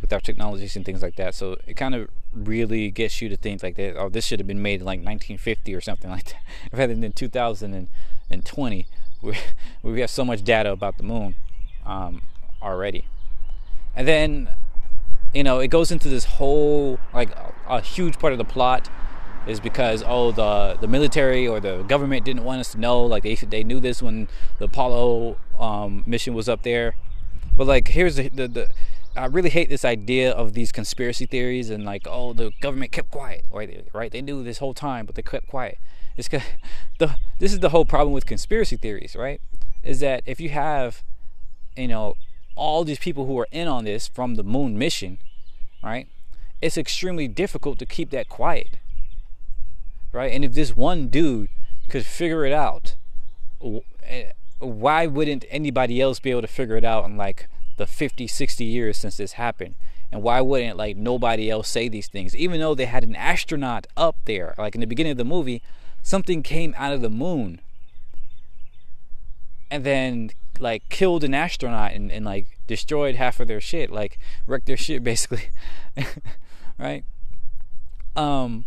[0.00, 1.34] with our technologies and things like that.
[1.34, 3.96] So it kind of really gets you to think like that.
[3.96, 6.42] Oh, this should have been made in like 1950 or something like that,
[6.72, 8.86] rather than 2020,
[9.20, 9.34] where
[9.82, 11.34] we have so much data about the moon
[11.84, 12.22] um,
[12.62, 13.04] already.
[13.94, 14.48] And then
[15.32, 18.88] you know, it goes into this whole like a, a huge part of the plot
[19.46, 23.22] is because oh the the military or the government didn't want us to know like
[23.22, 26.94] they they knew this when the Apollo um, mission was up there,
[27.56, 28.70] but like here's the, the, the
[29.16, 33.10] I really hate this idea of these conspiracy theories and like oh the government kept
[33.10, 33.86] quiet right?
[33.92, 34.12] Right?
[34.12, 35.78] They knew this whole time but they kept quiet.
[36.16, 36.42] It's cause
[36.98, 39.40] the this is the whole problem with conspiracy theories right?
[39.82, 41.02] Is that if you have
[41.76, 42.14] you know
[42.56, 45.18] all these people who are in on this from the moon mission,
[45.82, 46.08] right?
[46.60, 48.79] It's extremely difficult to keep that quiet,
[50.12, 50.32] right?
[50.32, 51.48] And if this one dude
[51.88, 52.94] could figure it out,
[54.04, 58.26] eh, why wouldn't anybody else be able to figure it out in like the 50,
[58.26, 59.74] 60 years since this happened?
[60.12, 62.34] And why wouldn't like nobody else say these things?
[62.34, 65.62] Even though they had an astronaut up there, like in the beginning of the movie,
[66.02, 67.60] something came out of the moon
[69.70, 74.18] and then like killed an astronaut and, and like destroyed half of their shit, like
[74.46, 75.50] wrecked their shit basically.
[76.78, 77.04] right?
[78.16, 78.64] Um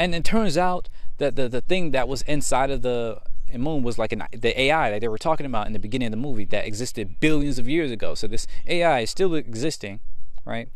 [0.00, 3.20] and it turns out that the, the thing that was inside of the
[3.54, 6.12] moon was like an, the AI that they were talking about in the beginning of
[6.12, 8.14] the movie that existed billions of years ago.
[8.14, 10.00] So this AI is still existing,
[10.46, 10.70] right?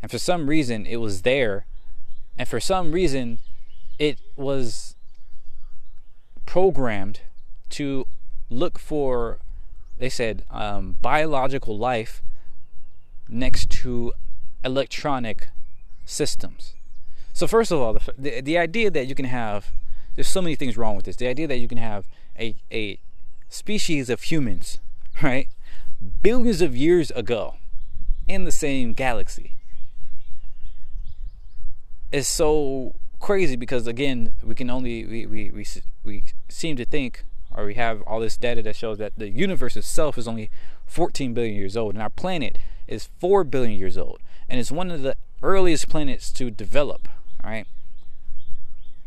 [0.00, 1.66] And for some reason it was there,
[2.38, 3.40] and for some reason
[3.98, 4.94] it was
[6.46, 7.22] programmed
[7.70, 8.06] to
[8.50, 9.40] look for
[9.98, 12.22] they said um, biological life
[13.28, 14.12] next to
[14.64, 15.48] electronic
[16.04, 16.76] systems.
[17.40, 19.70] So first of all, the, the the idea that you can have
[20.14, 21.16] there's so many things wrong with this.
[21.16, 22.06] The idea that you can have
[22.38, 23.00] a a
[23.48, 24.76] species of humans,
[25.22, 25.48] right,
[26.20, 27.54] billions of years ago,
[28.28, 29.54] in the same galaxy,
[32.12, 35.66] is so crazy because again, we can only we we we,
[36.04, 37.24] we seem to think
[37.56, 40.50] or we have all this data that shows that the universe itself is only
[40.84, 44.90] 14 billion years old and our planet is 4 billion years old and it's one
[44.90, 47.08] of the earliest planets to develop
[47.44, 47.66] right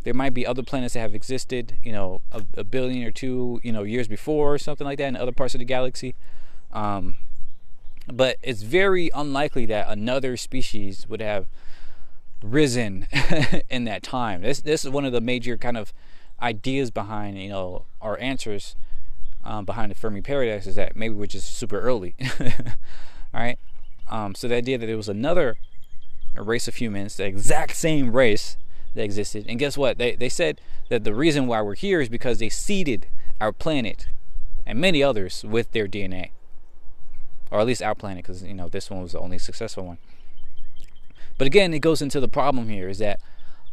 [0.04, 3.60] there might be other planets that have existed you know a, a billion or two
[3.64, 6.16] you know years before or something like that in other parts of the galaxy
[6.72, 7.18] um,
[8.12, 11.48] but it's very unlikely that another species would have
[12.42, 13.08] risen
[13.70, 15.94] in that time this this is one of the major kind of
[16.42, 18.76] ideas behind you know our answers
[19.44, 22.16] um, behind the Fermi paradox is that maybe we're just super early.
[22.40, 22.48] All
[23.34, 23.60] right.
[24.10, 25.58] Um, so the idea that there was another
[26.42, 28.58] race of humans, the exact same race
[28.96, 29.98] that existed, and guess what?
[29.98, 33.08] They they said that the reason why we're here is because they seeded
[33.40, 34.08] our planet
[34.66, 36.32] and many others with their DNA,
[37.52, 39.98] or at least our planet, because you know this one was the only successful one.
[41.38, 43.20] But again, it goes into the problem here is that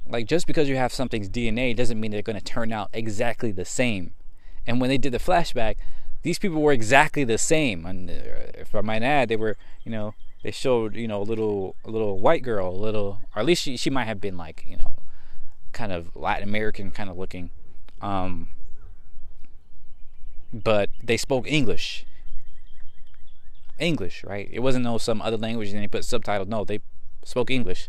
[0.09, 3.53] like just because you have something's DNA doesn't mean they're going to turn out exactly
[3.53, 4.15] the same.
[4.67, 5.77] And when they did the flashback,
[6.23, 7.87] these people were exactly the same.
[7.87, 8.15] And uh,
[8.55, 11.91] if I might add, they were, you know, they showed, you know, a little, a
[11.91, 14.77] little white girl, a little, or at least she, she might have been like, you
[14.79, 14.97] know,
[15.73, 17.51] kind of Latin American kind of looking.
[18.01, 18.49] Um,
[20.53, 22.07] but they spoke English.
[23.79, 24.49] English, right?
[24.51, 26.49] It wasn't no some other language and they put subtitles.
[26.49, 26.81] No, they
[27.25, 27.89] spoke English.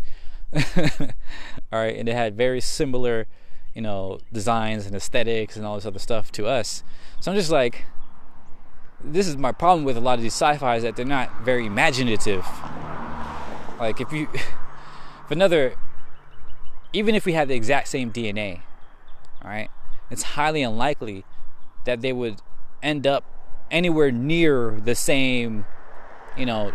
[0.77, 3.27] all right, and it had very similar,
[3.73, 6.83] you know, designs and aesthetics and all this other stuff to us.
[7.21, 7.85] So I'm just like,
[9.03, 11.65] this is my problem with a lot of these sci-fi is that they're not very
[11.65, 12.45] imaginative.
[13.79, 15.75] Like if you, if another,
[16.93, 18.61] even if we had the exact same DNA,
[19.43, 19.69] all right,
[20.09, 21.25] it's highly unlikely
[21.85, 22.41] that they would
[22.83, 23.23] end up
[23.71, 25.65] anywhere near the same,
[26.37, 26.71] you know,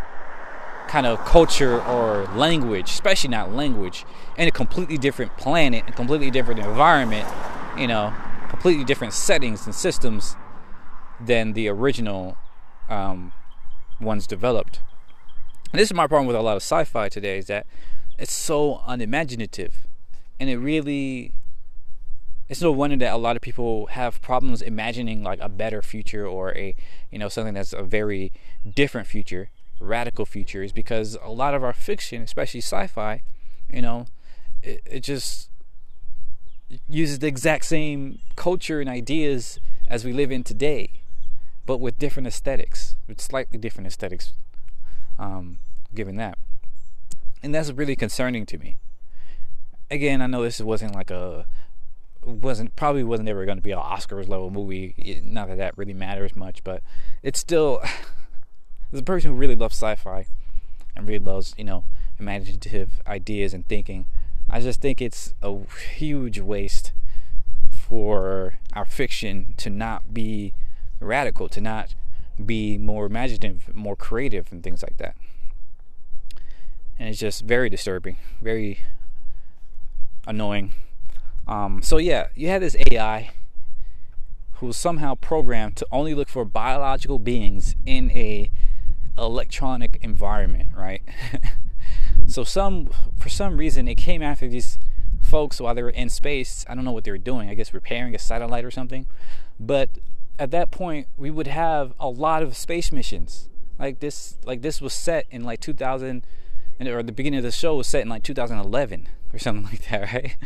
[0.88, 4.04] kind of culture or language, especially not language,
[4.36, 7.28] in a completely different planet, a completely different environment,
[7.76, 8.12] you know,
[8.48, 10.36] completely different settings and systems
[11.20, 12.36] than the original
[12.88, 13.32] um,
[14.00, 14.80] ones developed.
[15.72, 17.66] And this is my problem with a lot of sci-fi today is that
[18.18, 19.86] it's so unimaginative,
[20.38, 21.32] and it really.
[22.48, 26.24] It's no wonder that a lot of people have problems imagining like a better future
[26.24, 26.76] or a,
[27.10, 28.30] you know, something that's a very
[28.72, 29.50] different future
[29.80, 33.22] radical future is because a lot of our fiction, especially sci-fi,
[33.68, 34.06] you know,
[34.62, 35.50] it, it just
[36.88, 40.90] uses the exact same culture and ideas as we live in today,
[41.66, 44.32] but with different aesthetics, with slightly different aesthetics.
[45.18, 45.58] Um,
[45.94, 46.38] given that,
[47.42, 48.76] and that's really concerning to me.
[49.90, 51.46] Again, I know this wasn't like a
[52.22, 55.22] wasn't probably wasn't ever going to be an Oscars level movie.
[55.24, 56.82] Not that that really matters much, but
[57.22, 57.80] it's still
[58.92, 60.26] as a person who really loves sci-fi
[60.94, 61.84] and really loves, you know,
[62.18, 64.06] imaginative ideas and thinking,
[64.48, 65.56] I just think it's a
[65.96, 66.92] huge waste
[67.70, 70.52] for our fiction to not be
[71.00, 71.94] radical, to not
[72.44, 75.16] be more imaginative, more creative, and things like that.
[76.98, 78.80] And it's just very disturbing, very
[80.26, 80.72] annoying.
[81.46, 83.30] Um, so yeah, you had this AI
[84.54, 88.50] who was somehow programmed to only look for biological beings in a
[89.18, 91.02] electronic environment, right?
[92.26, 94.78] so some for some reason it came after these
[95.20, 96.64] folks while they were in space.
[96.68, 97.48] I don't know what they were doing.
[97.50, 99.06] I guess repairing a satellite or something.
[99.60, 99.90] But
[100.38, 103.48] at that point, we would have a lot of space missions.
[103.78, 106.24] Like this, like this was set in like 2000,
[106.80, 110.12] or the beginning of the show was set in like 2011 or something like that,
[110.12, 110.36] right?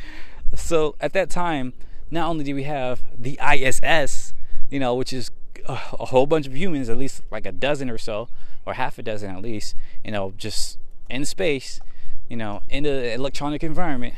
[0.55, 1.73] So at that time,
[2.11, 4.35] not only do we have the ISS,
[4.69, 5.31] you know, which is
[5.67, 8.29] a, a whole bunch of humans, at least like a dozen or so,
[8.67, 9.75] or half a dozen at least,
[10.05, 11.81] you know, just in space,
[12.29, 14.15] you know, in the electronic environment.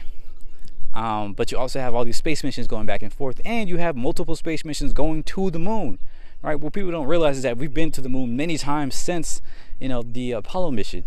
[0.94, 3.78] Um, but you also have all these space missions going back and forth, and you
[3.78, 5.98] have multiple space missions going to the moon.
[6.42, 6.58] Right?
[6.58, 9.40] What people don't realize is that we've been to the moon many times since,
[9.78, 11.04] you know, the Apollo mission.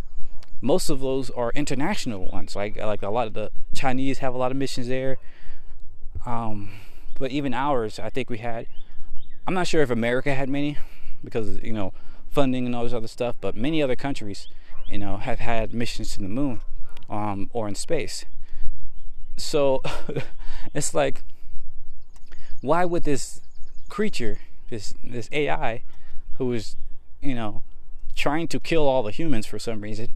[0.61, 2.55] Most of those are international ones.
[2.55, 5.17] Like like a lot of the Chinese have a lot of missions there.
[6.25, 6.71] Um,
[7.19, 8.67] but even ours, I think we had.
[9.45, 10.77] I'm not sure if America had many,
[11.23, 11.93] because you know
[12.35, 14.47] funding and all this other stuff, but many other countries,
[14.89, 16.59] you know, have had missions to the moon
[17.09, 18.25] um, or in space.
[19.37, 19.81] So
[20.73, 21.21] it's like,
[22.61, 23.41] why would this
[23.89, 25.83] creature, this this AI,
[26.37, 26.75] who is,
[27.21, 27.63] you know,
[28.15, 30.09] trying to kill all the humans for some reason,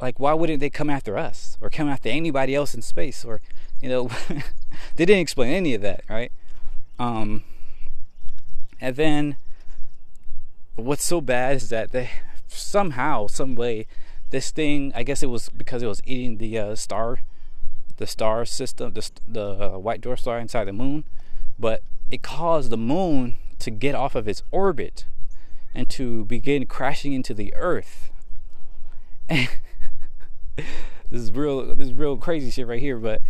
[0.00, 3.40] like why wouldn't they come after us or come after anybody else in space or
[3.80, 4.08] you know
[4.96, 6.32] they didn't explain any of that right?
[6.98, 7.44] Um
[8.80, 9.36] and then
[10.76, 12.10] what's so bad is that they
[12.48, 13.86] somehow some way
[14.30, 17.18] this thing i guess it was because it was eating the uh, star
[18.00, 21.04] the star system the, the uh, white dwarf star inside the moon
[21.58, 25.04] but it caused the moon to get off of its orbit
[25.74, 28.10] and to begin crashing into the earth.
[31.10, 33.20] This is real this is real crazy shit right here but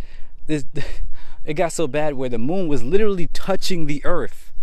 [0.45, 0.65] this
[1.45, 4.53] it got so bad where the moon was literally touching the earth.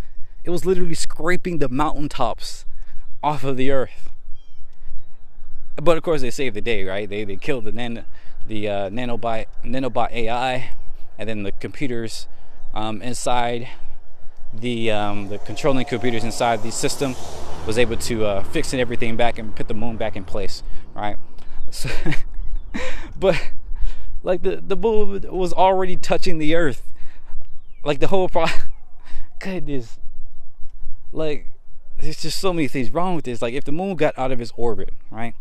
[0.45, 2.65] It was literally scraping the mountaintops
[3.21, 4.11] off of the earth.
[5.83, 7.09] But of course they saved the day right?
[7.09, 8.05] They they killed the nan
[8.49, 10.71] the uh, nanobot nanobot ai
[11.19, 12.27] and then the computers
[12.75, 13.69] um, inside
[14.53, 17.15] the um, the controlling computers inside the system
[17.67, 20.63] was able to uh, fix everything back and put the moon back in place
[20.99, 21.17] right?
[21.71, 21.89] So,
[23.19, 23.53] but
[24.23, 26.83] like the the moon was already touching the earth.
[27.85, 28.47] Like the whole pro
[29.41, 29.99] goodness.
[31.13, 31.47] Like
[32.01, 33.41] there's just so many things wrong with this.
[33.41, 35.35] Like if the moon got out of its orbit right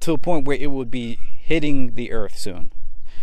[0.00, 2.72] to a point where it would be hitting the earth soon.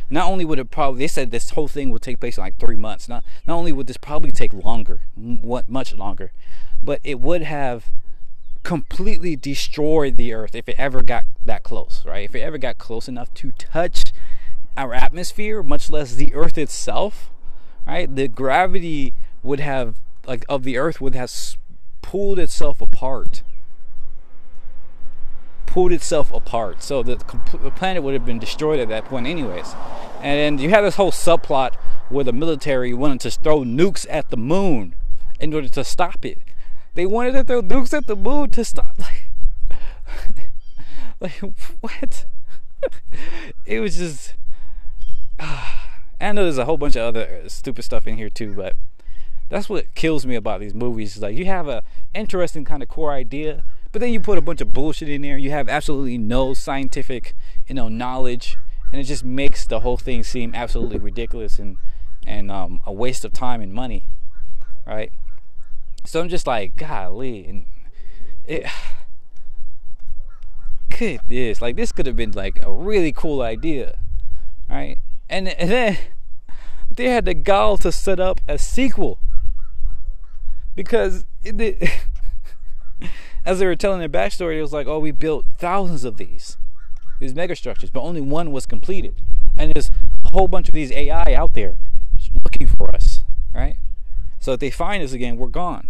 [0.10, 2.60] Not only would it probably they said this whole thing would take place in like
[2.60, 3.10] three months.
[3.10, 6.32] Not not only would this probably take longer much longer
[6.82, 7.88] but it would have
[8.64, 12.24] completely destroyed the earth if it ever got that close right?
[12.24, 14.14] If it ever got close enough to touch
[14.78, 17.32] our atmosphere much less the earth itself
[17.86, 18.14] right?
[18.14, 19.14] The gravity
[19.44, 21.32] would have like of the earth would have
[22.02, 23.44] pulled itself apart
[25.78, 26.82] pulled itself apart.
[26.82, 27.18] So the,
[27.62, 29.76] the planet would have been destroyed at that point, anyways.
[30.24, 31.76] And you have this whole subplot
[32.10, 34.96] where the military wanted to throw nukes at the moon
[35.40, 36.40] in order to stop it.
[36.96, 38.98] They wanted to throw nukes at the moon to stop.
[41.20, 42.26] Like, like what?
[43.68, 44.34] it was just.
[45.40, 48.76] I know there's a whole bunch of other stupid stuff in here too, but
[49.50, 51.20] that's what kills me about these movies.
[51.20, 51.84] Like you have a
[52.16, 55.38] interesting kind of core idea, but then you put a bunch of bullshit in there.
[55.38, 57.36] You have absolutely no scientific,
[57.68, 58.58] you know, knowledge,
[58.92, 61.78] and it just makes the whole thing seem absolutely ridiculous and
[62.26, 64.04] and um, a waste of time and money,
[64.86, 65.12] right?
[66.06, 67.66] So I'm just like, golly, and
[68.46, 68.66] it.
[70.98, 73.98] Goodness, like this could have been like a really cool idea,
[74.70, 74.98] right?
[75.30, 75.98] And, and then
[76.92, 79.20] they had the gall to set up a sequel
[80.76, 81.92] because it,
[83.48, 86.58] as they were telling their backstory, it was like, oh, we built thousands of these,
[87.22, 89.16] these megastructures, but only one was completed.
[89.56, 89.90] And there's
[90.26, 91.80] a whole bunch of these AI out there
[92.44, 93.24] looking for us,
[93.56, 93.78] right?
[94.38, 95.88] So if they find us again, we're gone.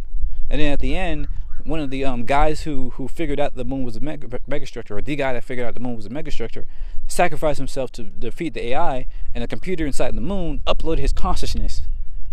[0.51, 1.27] And then at the end,
[1.63, 4.91] one of the um, guys who who figured out the moon was a mega, megastructure,
[4.91, 6.65] or the guy that figured out the moon was a megastructure,
[7.07, 11.81] sacrificed himself to defeat the AI, and the computer inside the moon uploaded his consciousness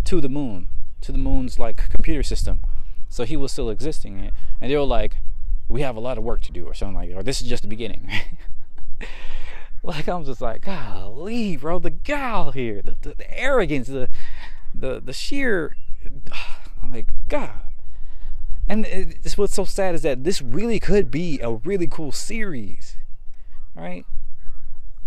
[0.04, 0.68] to the moon,
[1.00, 2.60] to the moon's like computer system.
[3.14, 4.18] So he was still existing.
[4.18, 4.34] It.
[4.60, 5.18] And they were like,
[5.68, 7.16] we have a lot of work to do or something like that.
[7.16, 8.10] Or this is just the beginning.
[9.84, 14.08] like I'm just like, golly, bro, the gal here, the, the, the arrogance, the
[14.74, 15.76] the the sheer
[16.82, 17.52] I'm like God.
[18.66, 22.96] And it's what's so sad is that this really could be a really cool series,
[23.76, 24.04] right?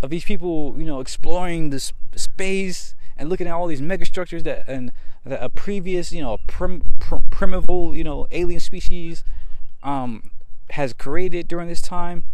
[0.00, 4.66] Of these people, you know, exploring this space and looking at all these megastructures that
[4.66, 4.92] and
[5.28, 9.24] that a previous, you know, prim, prim, primeval, you know, alien species
[9.82, 10.30] um,
[10.70, 12.24] has created during this time.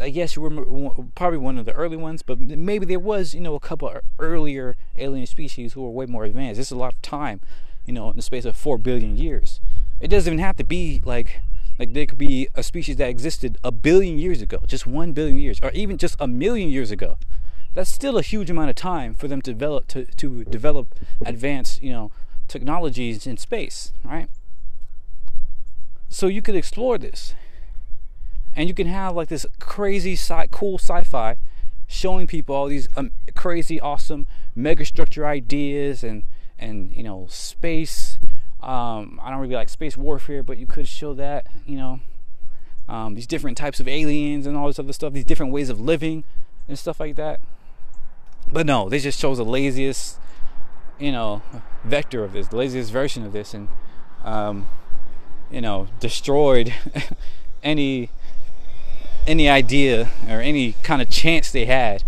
[0.00, 3.40] I guess you were probably one of the early ones, but maybe there was, you
[3.40, 6.58] know, a couple earlier alien species who were way more advanced.
[6.58, 7.40] This is a lot of time,
[7.84, 9.60] you know, in the space of four billion years.
[10.00, 11.40] It doesn't even have to be like
[11.78, 15.38] like there could be a species that existed a billion years ago, just one billion
[15.38, 17.18] years, or even just a million years ago
[17.78, 21.80] that's still a huge amount of time for them to develop to, to develop advanced
[21.80, 22.10] you know
[22.48, 24.28] technologies in space right?
[26.08, 27.34] So you could explore this.
[28.52, 31.36] And you can have like this crazy sci- cool sci-fi
[31.86, 34.26] showing people all these um, crazy awesome
[34.56, 36.24] megastructure ideas and
[36.58, 38.18] and you know space
[38.60, 42.00] um, i don't really like space warfare but you could show that you know
[42.88, 45.80] um, these different types of aliens and all this other stuff these different ways of
[45.80, 46.24] living
[46.66, 47.40] and stuff like that
[48.52, 50.18] but no, they just chose the laziest,
[50.98, 51.42] you know,
[51.84, 53.68] vector of this, the laziest version of this, and
[54.24, 54.66] um,
[55.50, 56.72] you know, destroyed
[57.62, 58.10] any
[59.26, 62.02] any idea or any kind of chance they had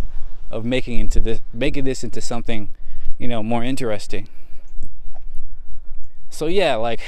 [0.50, 2.70] of making into this making this into something,
[3.18, 4.28] you know, more interesting.
[6.30, 7.00] So yeah, like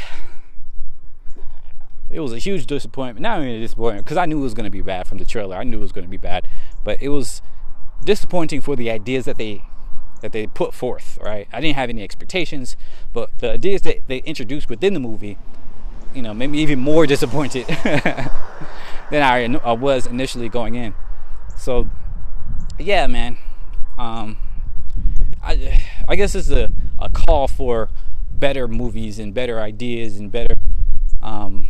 [2.11, 3.23] it was a huge disappointment.
[3.23, 5.25] Not only a disappointment because I knew it was going to be bad from the
[5.25, 5.57] trailer.
[5.57, 6.47] I knew it was going to be bad,
[6.85, 7.41] but it was
[8.05, 9.65] disappointing for the ideas that they
[10.21, 11.19] that they put forth.
[11.23, 12.77] Right, I didn't have any expectations,
[13.13, 15.39] but the ideas that they introduced within the movie,
[16.15, 20.95] you know, made me even more disappointed than I, I was initially going in.
[21.57, 21.89] So,
[22.79, 23.39] yeah, man.
[23.99, 24.39] Um,
[25.43, 27.91] I I guess it's a, a call for
[28.33, 30.55] better movies and better ideas and better
[31.23, 31.69] um,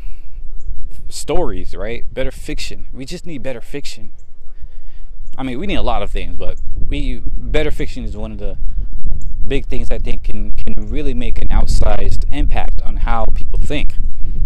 [1.08, 2.04] stories, right?
[2.12, 2.86] Better fiction.
[2.92, 4.10] We just need better fiction.
[5.36, 6.58] I mean, we need a lot of things, but
[6.88, 8.56] we better fiction is one of the
[9.46, 13.94] big things I think can can really make an outsized impact on how people think.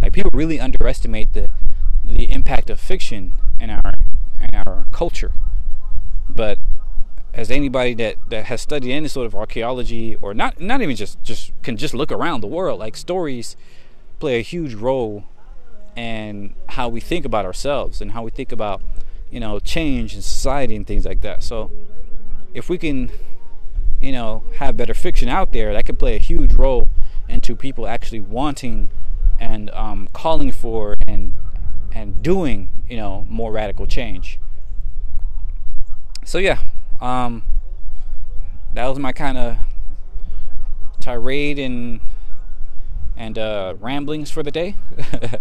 [0.00, 1.48] Like people really underestimate the
[2.04, 3.92] the impact of fiction in our
[4.40, 5.32] in our culture.
[6.28, 6.58] But
[7.34, 11.22] as anybody that, that has studied any sort of archaeology or not not even just
[11.22, 13.56] just can just look around the world, like stories
[14.18, 15.24] play a huge role
[15.94, 18.82] in how we think about ourselves and how we think about
[19.30, 21.42] you know change in society and things like that.
[21.42, 21.70] So
[22.54, 23.10] if we can
[24.00, 26.88] you know have better fiction out there, that could play a huge role
[27.28, 28.88] into people actually wanting
[29.38, 31.32] and um, calling for and
[31.92, 34.38] and doing you know more radical change.
[36.24, 36.58] So yeah,
[37.00, 37.44] um,
[38.74, 39.56] that was my kind of
[41.00, 42.00] tirade and
[43.16, 44.76] and uh, ramblings for the day.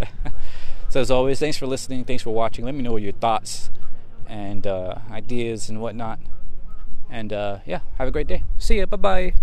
[0.96, 2.06] so as always, thanks for listening.
[2.06, 2.64] Thanks for watching.
[2.64, 3.70] Let me know your thoughts
[4.28, 6.20] and uh, ideas and whatnot.
[7.10, 8.46] And uh, yeah, have a great day.
[8.58, 8.86] See ya.
[8.86, 9.34] Bye bye.